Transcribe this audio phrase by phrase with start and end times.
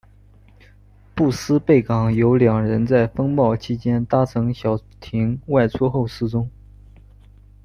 [1.13, 6.49] 布斯贝港有两人在风暴期间搭乘小艇外出后失踪。